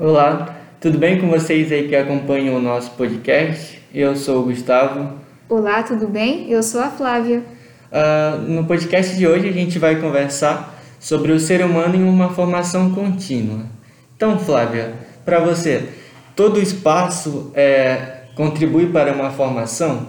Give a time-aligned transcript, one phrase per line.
[0.00, 3.82] Olá, tudo bem com vocês aí que acompanham o nosso podcast?
[3.92, 5.18] Eu sou o Gustavo.
[5.48, 6.48] Olá, tudo bem?
[6.48, 7.42] Eu sou a Flávia.
[7.90, 12.32] Uh, no podcast de hoje a gente vai conversar sobre o ser humano em uma
[12.32, 13.66] formação contínua.
[14.14, 15.88] Então, Flávia, para você,
[16.36, 20.06] todo espaço é, contribui para uma formação?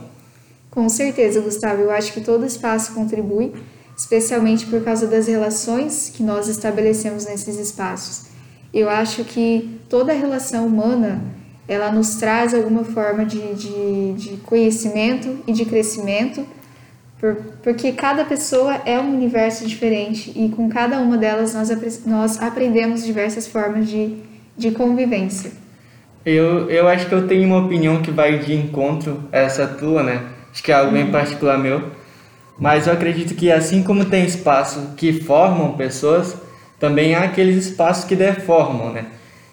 [0.69, 1.81] Com certeza, Gustavo.
[1.81, 3.53] Eu acho que todo espaço contribui,
[3.97, 8.28] especialmente por causa das relações que nós estabelecemos nesses espaços.
[8.73, 11.21] Eu acho que toda relação humana
[11.67, 16.45] ela nos traz alguma forma de, de, de conhecimento e de crescimento,
[17.19, 22.41] por, porque cada pessoa é um universo diferente e com cada uma delas nós, nós
[22.41, 24.17] aprendemos diversas formas de,
[24.57, 25.51] de convivência.
[26.25, 30.03] Eu, eu acho que eu tenho uma opinião que vai de encontro a essa tua,
[30.03, 30.23] né?
[30.51, 31.11] Acho que é algo bem uhum.
[31.11, 31.83] particular meu.
[32.57, 36.35] Mas eu acredito que assim como tem espaço que formam pessoas,
[36.79, 39.05] também há aqueles espaços que deformam, né?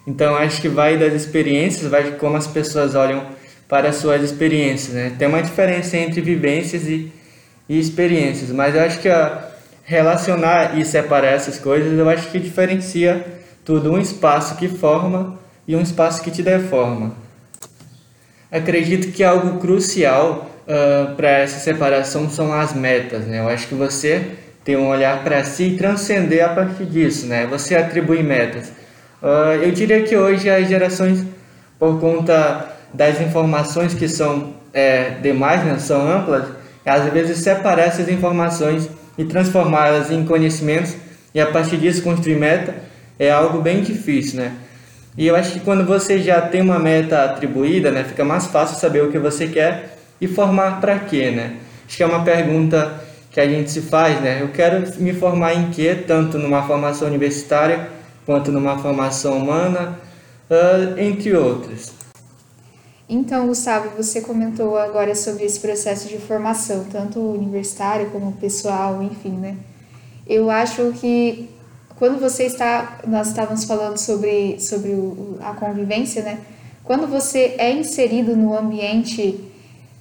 [0.06, 3.26] Então acho que vai das experiências, vai de como as pessoas olham
[3.68, 5.12] para as suas experiências, né?
[5.18, 7.10] Tem uma diferença entre vivências e,
[7.68, 9.50] e experiências, mas eu acho que a
[9.86, 13.24] relacionar e separar essas coisas, eu acho que diferencia
[13.64, 17.14] tudo um espaço que forma e um espaço que te deforma.
[18.50, 23.40] Acredito que algo crucial uh, para essa separação são as metas, né?
[23.40, 24.32] Eu acho que você
[24.66, 27.46] ter um olhar para si e transcender a partir disso, né?
[27.46, 28.72] Você atribui metas.
[29.22, 31.24] Uh, eu diria que hoje as gerações,
[31.78, 36.48] por conta das informações que são é, demais, né, são amplas,
[36.84, 40.96] às vezes separar essas informações e transformá-las em conhecimentos
[41.32, 42.74] e a partir disso construir meta
[43.18, 44.52] é algo bem difícil, né?
[45.16, 48.78] E eu acho que quando você já tem uma meta atribuída, né, fica mais fácil
[48.78, 51.54] saber o que você quer e formar para quê, né?
[51.86, 53.05] Acho que é uma pergunta
[53.36, 54.40] que a gente se faz, né?
[54.40, 55.94] Eu quero me formar em quê?
[55.94, 57.90] Tanto numa formação universitária
[58.24, 60.00] quanto numa formação humana,
[60.50, 61.92] uh, entre outras.
[63.06, 69.32] Então, Gustavo, você comentou agora sobre esse processo de formação, tanto universitário como pessoal, enfim,
[69.32, 69.58] né?
[70.26, 71.50] Eu acho que
[71.96, 74.94] quando você está, nós estávamos falando sobre, sobre
[75.42, 76.38] a convivência, né?
[76.82, 79.45] Quando você é inserido no ambiente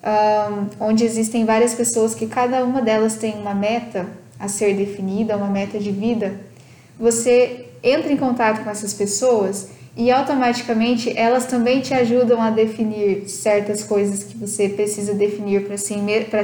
[0.05, 4.05] um, onde existem várias pessoas que cada uma delas tem uma meta
[4.39, 6.39] a ser definida, uma meta de vida,
[6.99, 13.29] você entra em contato com essas pessoas e automaticamente elas também te ajudam a definir
[13.29, 15.95] certas coisas que você precisa definir para si,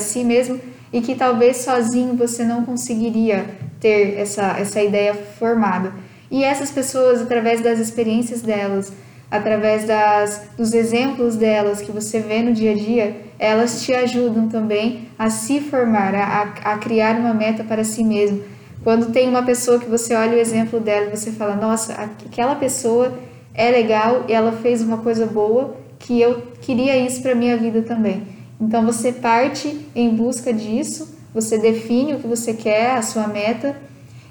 [0.02, 0.60] si mesmo
[0.92, 3.46] e que talvez sozinho você não conseguiria
[3.80, 5.94] ter essa, essa ideia formada.
[6.30, 8.94] E essas pessoas, através das experiências delas,
[9.30, 14.48] através das, dos exemplos delas que você vê no dia a dia, elas te ajudam
[14.48, 18.44] também a se formar, a, a criar uma meta para si mesmo.
[18.84, 22.54] Quando tem uma pessoa que você olha o exemplo dela e você fala, nossa, aquela
[22.54, 23.18] pessoa
[23.56, 27.82] é legal e ela fez uma coisa boa que eu queria isso para minha vida
[27.82, 28.28] também.
[28.60, 33.76] Então você parte em busca disso, você define o que você quer, a sua meta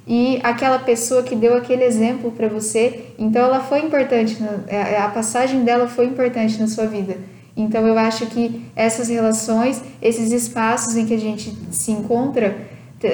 [0.06, 4.38] e aquela pessoa que deu aquele exemplo para você, então ela foi importante,
[4.68, 7.16] é, a passagem dela foi importante na sua vida.
[7.56, 12.56] Então eu acho que essas relações, esses espaços em que a gente se encontra,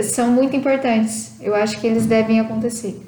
[0.02, 1.32] são muito importantes.
[1.40, 3.00] Eu acho que eles devem acontecer.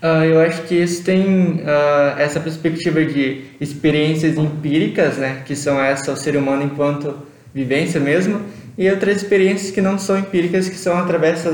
[0.00, 5.80] Uh, eu acho que isso tem uh, essa perspectiva de experiências empíricas, né, que são
[5.80, 7.16] essa o ser humano enquanto
[7.52, 8.40] vivência mesmo,
[8.76, 11.44] e outras experiências que não são empíricas, que são através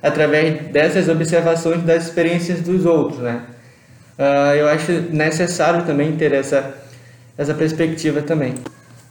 [0.00, 3.42] através dessas observações das experiências dos outros, né?
[4.16, 6.74] Uh, eu acho necessário também ter essa
[7.38, 8.54] essa perspectiva também.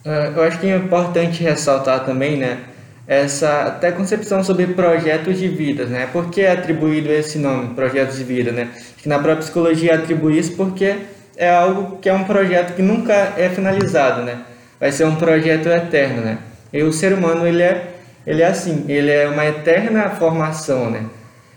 [0.05, 2.59] Uh, eu acho que é importante ressaltar também, né?
[3.07, 6.09] Essa até concepção sobre projetos de vida, né?
[6.11, 8.67] Por que é atribuído esse nome, projetos de vida, né?
[8.97, 10.97] Que na própria psicologia atribui isso porque
[11.37, 14.39] é algo que é um projeto que nunca é finalizado, né?
[14.77, 16.37] Vai ser um projeto eterno, né?
[16.73, 17.93] E o ser humano ele é
[18.25, 21.05] ele é assim, ele é uma eterna formação, né?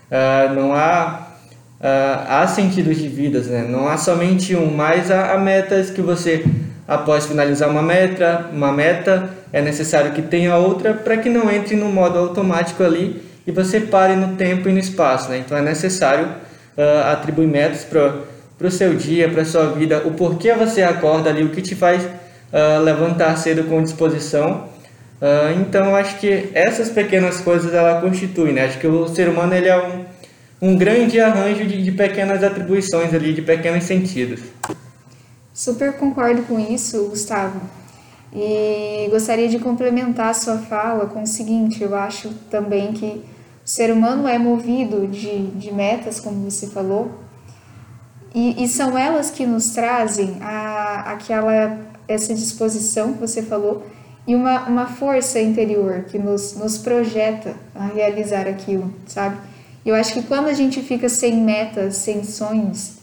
[0.09, 1.30] Uh, não há
[1.81, 3.65] uh, há sentidos de vidas, né?
[3.67, 6.45] Não há somente um, mas há, há, metas que você
[6.87, 11.75] após finalizar uma meta, uma meta é necessário que tenha outra para que não entre
[11.75, 15.39] no modo automático ali e você pare no tempo e no espaço, né?
[15.39, 20.11] Então é necessário uh, atribuir metas para o seu dia, para a sua vida, o
[20.11, 22.07] porquê você acorda ali, o que te faz
[22.83, 24.69] levantar cedo com disposição
[25.21, 28.65] Uh, então acho que essas pequenas coisas ela constituem, né?
[28.65, 30.00] Acho que o ser humano ele é um,
[30.61, 34.41] um grande arranjo de, de pequenas atribuições ali, de pequenos sentidos.
[35.53, 37.59] Super concordo com isso, Gustavo.
[38.33, 43.21] E gostaria de complementar a sua fala com o seguinte: eu acho também que
[43.65, 47.11] o ser humano é movido de, de metas, como você falou,
[48.33, 51.77] E, e são elas que nos trazem a, aquela
[52.07, 53.85] essa disposição que você falou
[54.27, 59.37] e uma, uma força interior que nos, nos projeta a realizar aquilo, sabe?
[59.85, 62.99] Eu acho que quando a gente fica sem metas, sem sonhos,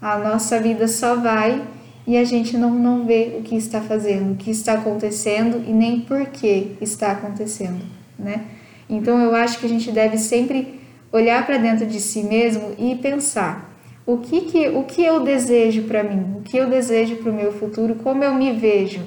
[0.00, 1.62] a nossa vida só vai
[2.06, 5.72] e a gente não, não vê o que está fazendo, o que está acontecendo e
[5.72, 7.84] nem por que está acontecendo,
[8.18, 8.44] né?
[8.88, 10.80] Então eu acho que a gente deve sempre
[11.12, 13.70] olhar para dentro de si mesmo e pensar
[14.06, 17.34] o que, que, o que eu desejo para mim, o que eu desejo para o
[17.34, 19.02] meu futuro, como eu me vejo?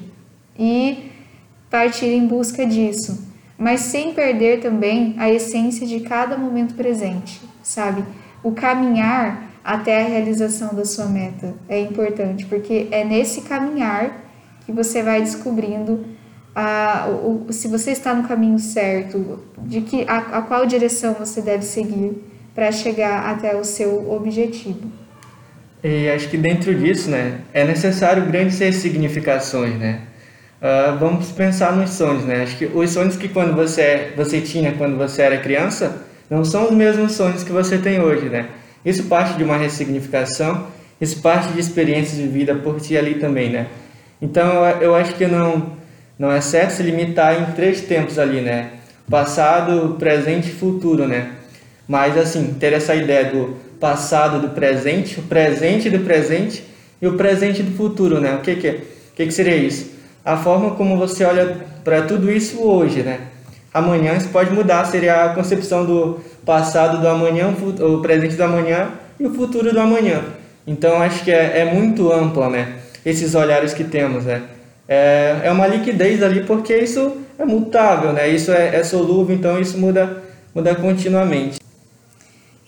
[0.58, 1.12] E
[1.70, 3.23] partir em busca disso,
[3.64, 8.04] mas sem perder também a essência de cada momento presente, sabe?
[8.44, 14.22] O caminhar até a realização da sua meta é importante, porque é nesse caminhar
[14.66, 16.04] que você vai descobrindo
[16.54, 21.42] a, o, se você está no caminho certo, de que a, a qual direção você
[21.42, 22.22] deve seguir
[22.54, 24.92] para chegar até o seu objetivo.
[25.82, 30.02] E acho que dentro disso, né, é necessário grandes ressignificações, né?
[30.64, 32.44] Uh, vamos pensar nos sonhos, né?
[32.44, 36.70] Acho que os sonhos que quando você você tinha quando você era criança não são
[36.70, 38.48] os mesmos sonhos que você tem hoje, né?
[38.86, 40.68] Isso parte de uma ressignificação,
[41.02, 43.68] isso parte de experiências de vida por ti ali também, né?
[44.22, 45.74] Então eu acho que não
[46.18, 48.70] não é certo se limitar em três tempos ali, né?
[49.10, 51.32] Passado, presente e futuro, né?
[51.86, 56.64] Mas assim, ter essa ideia do passado do presente, o presente do presente
[57.02, 58.36] e o presente do futuro, né?
[58.36, 58.82] O que que, o
[59.14, 59.93] que, que seria isso?
[60.26, 63.20] A forma como você olha para tudo isso hoje, né?
[63.74, 68.92] Amanhã isso pode mudar, seria a concepção do passado do amanhã, o presente do amanhã
[69.20, 70.24] e o futuro do amanhã.
[70.66, 72.80] Então acho que é, é muito ampla, né?
[73.06, 74.44] Esses olhares que temos, né?
[74.88, 78.30] É, é uma liquidez ali porque isso é mutável, né?
[78.30, 80.24] Isso é, é solúvel, então isso muda,
[80.54, 81.60] muda continuamente.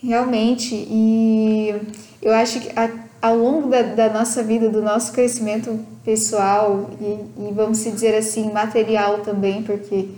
[0.02, 1.74] Realmente, e
[2.20, 2.90] eu acho que a,
[3.22, 8.52] ao longo da, da, nossa vida, do nosso crescimento pessoal e, e vamos dizer assim,
[8.52, 10.08] material também, porque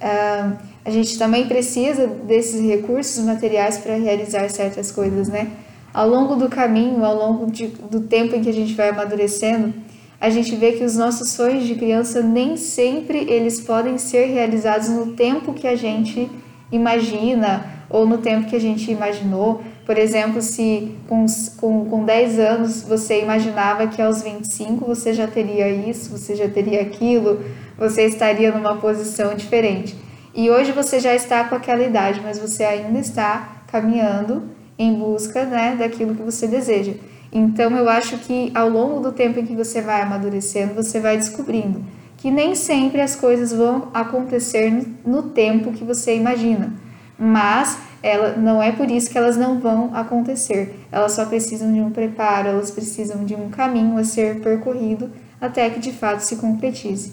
[0.00, 5.52] uh, a gente também precisa desses recursos materiais para realizar certas coisas, né?
[5.94, 9.72] Ao longo do caminho, ao longo de, do tempo em que a gente vai amadurecendo,
[10.20, 14.88] a gente vê que os nossos sonhos de criança nem sempre eles podem ser realizados
[14.88, 16.28] no tempo que a gente
[16.72, 19.62] imagina ou no tempo que a gente imaginou.
[19.90, 21.26] Por exemplo, se com,
[21.56, 26.48] com, com 10 anos você imaginava que aos 25 você já teria isso, você já
[26.48, 27.44] teria aquilo,
[27.76, 29.96] você estaria numa posição diferente.
[30.32, 34.44] E hoje você já está com aquela idade, mas você ainda está caminhando
[34.78, 36.92] em busca né, daquilo que você deseja.
[37.32, 41.16] Então eu acho que ao longo do tempo em que você vai amadurecendo, você vai
[41.16, 41.82] descobrindo
[42.16, 46.74] que nem sempre as coisas vão acontecer no tempo que você imagina
[47.20, 50.74] mas ela não é por isso que elas não vão acontecer.
[50.90, 55.10] Elas só precisam de um preparo, elas precisam de um caminho a ser percorrido
[55.40, 57.12] até que de fato se concretize.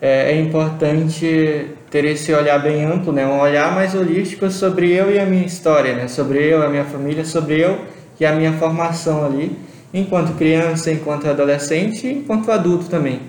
[0.00, 3.26] É, é importante ter esse olhar bem amplo, né?
[3.26, 6.08] um olhar mais holístico sobre eu e a minha história, né?
[6.08, 7.80] sobre eu, a minha família, sobre eu
[8.20, 9.58] e a minha formação ali,
[9.92, 13.20] enquanto criança, enquanto adolescente enquanto adulto também.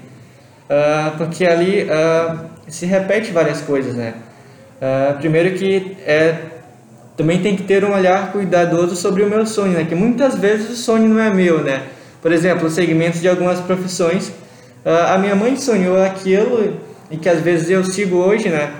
[0.69, 4.13] Uh, porque ali uh, se repete várias coisas, né?
[4.79, 6.35] Uh, primeiro que é,
[7.17, 9.83] também tem que ter um olhar cuidadoso sobre o meu sonho, né?
[9.83, 11.83] Que muitas vezes o sonho não é meu, né?
[12.21, 14.29] Por exemplo, segmentos de algumas profissões.
[14.85, 16.77] Uh, a minha mãe sonhou aquilo
[17.11, 18.71] e que às vezes eu sigo hoje, né?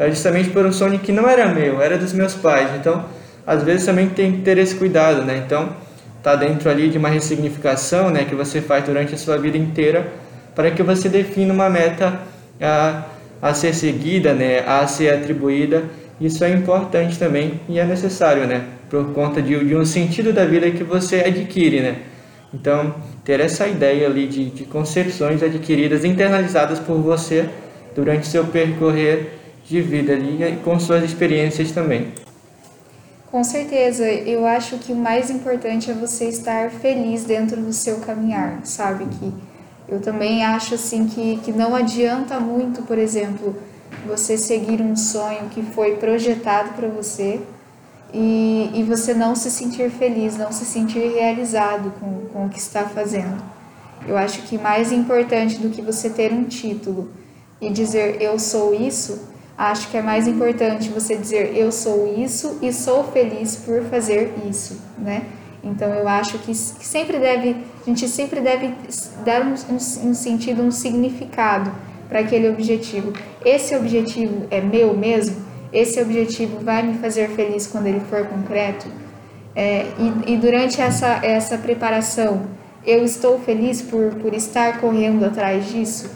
[0.00, 2.68] Uh, justamente por um sonho que não era meu, era dos meus pais.
[2.74, 3.04] Então,
[3.46, 5.40] às vezes também tem que ter esse cuidado, né?
[5.46, 5.68] Então,
[6.20, 8.24] tá dentro ali de uma ressignificação, né?
[8.24, 10.04] Que você faz durante a sua vida inteira
[10.52, 12.20] para que você defina uma meta
[13.44, 15.84] a ser seguida, né, a ser atribuída,
[16.18, 20.46] isso é importante também e é necessário, né, por conta de, de um sentido da
[20.46, 21.96] vida que você adquire, né.
[22.54, 27.46] Então, ter essa ideia ali de, de concepções adquiridas, internalizadas por você
[27.94, 29.34] durante seu percorrer
[29.68, 32.14] de vida ali e com suas experiências também.
[33.30, 37.98] Com certeza, eu acho que o mais importante é você estar feliz dentro do seu
[37.98, 39.04] caminhar, sabe?
[39.04, 39.34] Que
[39.88, 43.54] eu também acho assim que, que não adianta muito, por exemplo,
[44.06, 47.40] você seguir um sonho que foi projetado para você
[48.12, 52.58] e, e você não se sentir feliz, não se sentir realizado com, com o que
[52.58, 53.42] está fazendo.
[54.06, 57.10] Eu acho que mais importante do que você ter um título
[57.60, 62.58] e dizer eu sou isso, acho que é mais importante você dizer eu sou isso
[62.60, 65.26] e sou feliz por fazer isso, né?
[65.64, 68.74] Então eu acho que, sempre deve, a gente sempre deve
[69.24, 71.72] dar um, um, um sentido, um significado
[72.08, 73.12] para aquele objetivo.
[73.44, 75.36] Esse objetivo é meu mesmo?
[75.72, 78.86] Esse objetivo vai me fazer feliz quando ele for concreto?
[79.56, 79.86] É,
[80.26, 82.42] e, e durante essa, essa preparação,
[82.86, 86.10] eu estou feliz por, por estar correndo atrás disso?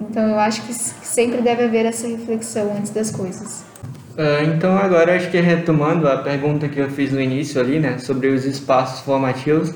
[0.00, 3.73] Então eu acho que sempre deve haver essa reflexão antes das coisas.
[4.14, 7.98] Uh, então agora acho que retomando a pergunta que eu fiz no início ali, né,
[7.98, 9.74] sobre os espaços formativos,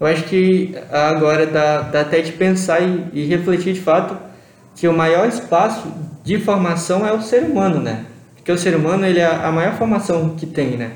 [0.00, 4.16] eu acho que agora dá, dá até de pensar e, e refletir de fato
[4.74, 5.86] que o maior espaço
[6.24, 8.04] de formação é o ser humano, né?
[8.34, 10.90] Porque o ser humano ele é a maior formação que tem, né?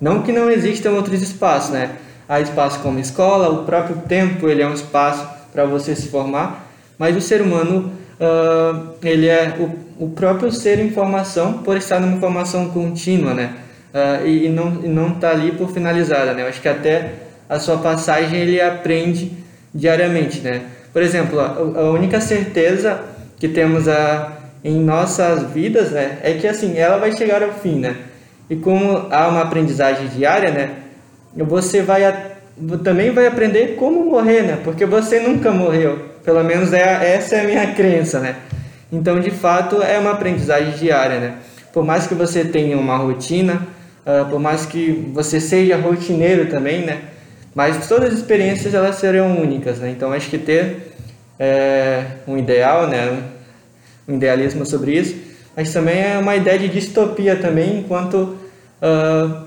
[0.00, 1.96] Não que não existam outros espaços, né?
[2.26, 6.66] Há espaço como escola, o próprio tempo ele é um espaço para você se formar,
[6.98, 12.00] mas o ser humano uh, ele é o, o próprio ser em formação por estar
[12.00, 13.54] numa formação contínua, né?
[13.94, 16.42] Uh, e, e, não e não tá ali por finalizada, né?
[16.42, 17.12] Eu acho que até
[17.48, 19.32] a sua passagem ele aprende
[19.74, 20.62] diariamente, né?
[20.92, 23.00] Por exemplo, a, a única certeza
[23.38, 24.32] que temos a,
[24.64, 27.96] em nossas vidas, né, é que assim, ela vai chegar ao fim, né?
[28.48, 30.70] E como há uma aprendizagem diária, né,
[31.36, 32.36] você vai a,
[32.82, 34.58] também vai aprender como morrer, né?
[34.64, 36.15] Porque você nunca morreu.
[36.26, 38.34] Pelo menos é, essa é a minha crença, né?
[38.90, 41.34] Então, de fato, é uma aprendizagem diária, né?
[41.72, 43.62] Por mais que você tenha uma rotina,
[44.04, 47.02] uh, por mais que você seja rotineiro também, né?
[47.54, 49.90] Mas todas as experiências elas serão únicas, né?
[49.90, 50.94] Então acho que ter
[51.38, 53.22] é, um ideal, né?
[54.08, 55.16] Um idealismo sobre isso,
[55.56, 58.36] mas também é uma ideia de distopia também, enquanto
[58.82, 59.46] uh,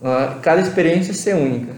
[0.00, 1.74] uh, cada experiência ser única.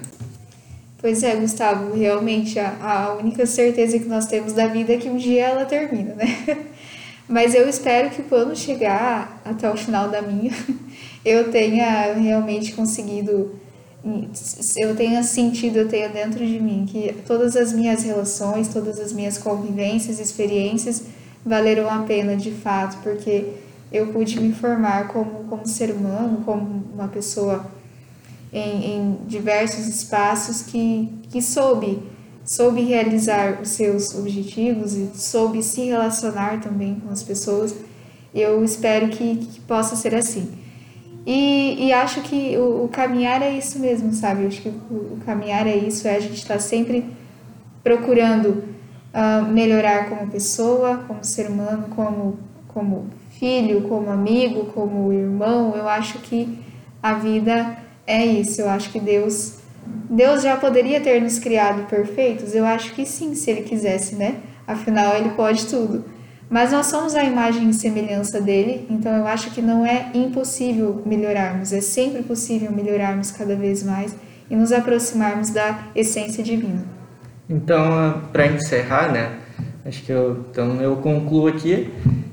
[1.03, 5.09] Pois é, Gustavo, realmente a, a única certeza que nós temos da vida é que
[5.09, 6.27] um dia ela termina, né?
[7.29, 10.53] Mas eu espero que quando chegar até o final da minha,
[11.25, 13.61] eu tenha realmente conseguido
[14.77, 19.13] eu tenha sentido, eu tenha dentro de mim que todas as minhas relações, todas as
[19.13, 21.05] minhas convivências, experiências
[21.45, 23.53] valeram a pena de fato, porque
[23.93, 27.65] eu pude me formar como, como ser humano, como uma pessoa
[28.53, 32.03] em, em diversos espaços que, que soube,
[32.45, 37.75] soube realizar os seus objetivos e soube se relacionar também com as pessoas.
[38.35, 40.51] Eu espero que, que possa ser assim.
[41.25, 44.47] E, e acho que o, o, caminhar é isso mesmo, sabe?
[44.47, 47.07] Acho que o, o caminhar é isso, é a gente estar tá sempre
[47.83, 48.65] procurando
[49.15, 53.07] uh, melhorar como pessoa, como ser humano, como, como
[53.39, 55.75] filho, como amigo, como irmão.
[55.77, 56.59] Eu acho que
[57.03, 58.61] a vida é isso.
[58.61, 59.59] Eu acho que Deus,
[60.09, 62.55] Deus já poderia ter nos criado perfeitos.
[62.55, 64.37] Eu acho que sim, se Ele quisesse, né?
[64.67, 66.05] Afinal, Ele pode tudo.
[66.53, 71.01] Mas nós somos a imagem e semelhança dele, então eu acho que não é impossível
[71.07, 74.15] melhorarmos, é sempre possível melhorarmos cada vez mais
[74.51, 76.85] e nos aproximarmos da essência divina.
[77.49, 79.39] Então, para encerrar, né,
[79.87, 81.91] acho que eu, então eu concluo aqui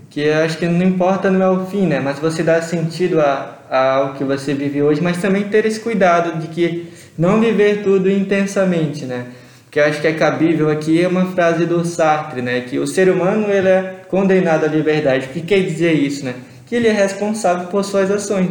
[0.10, 3.59] que acho que não importa não é o fim, né, mas você dá sentido a
[3.70, 8.10] ao que você vive hoje, mas também ter esse cuidado de que não viver tudo
[8.10, 9.28] intensamente, né?
[9.72, 12.62] que eu acho que é cabível aqui é uma frase do Sartre, né?
[12.62, 15.28] Que o ser humano ele é condenado à liberdade.
[15.28, 16.34] O que quer dizer isso, né?
[16.66, 18.50] Que ele é responsável por suas ações.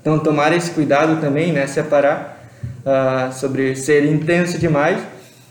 [0.00, 1.66] Então tomar esse cuidado também, né?
[1.66, 2.48] Separar
[2.86, 5.00] uh, sobre ser intenso demais,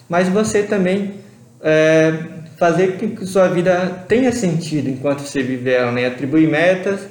[0.07, 1.15] mas você também
[1.61, 2.13] é,
[2.57, 6.07] fazer que sua vida tenha sentido enquanto você vive ela, né?
[6.07, 7.01] Atribuir metas,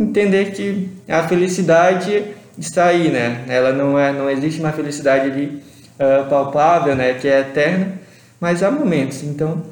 [0.00, 2.24] entender que a felicidade
[2.58, 3.44] está aí, né?
[3.48, 5.62] Ela não é, não existe uma felicidade ali
[5.98, 8.00] uh, palpável, né, que é eterna,
[8.40, 9.22] mas há momentos.
[9.22, 9.62] Então,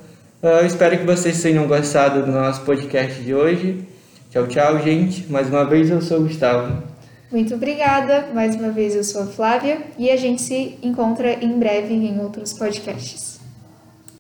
[0.43, 3.85] uh, eu espero que vocês tenham gostado do nosso podcast de hoje.
[4.31, 5.31] Tchau, tchau, gente.
[5.31, 6.83] Mais uma vez eu sou o Gustavo.
[7.31, 8.29] Muito obrigada.
[8.35, 12.21] Mais uma vez eu sou a Flávia e a gente se encontra em breve em
[12.21, 13.40] outros podcasts.